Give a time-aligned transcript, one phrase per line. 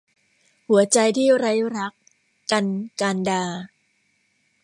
[0.69, 1.93] หัวใจที่ไร้รัก-
[2.51, 3.43] กันย์ กานดา